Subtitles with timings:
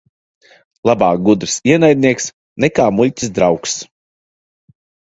[0.89, 2.31] Labāk gudrs ienaidnieks
[2.67, 3.81] nekā muļķis draugs.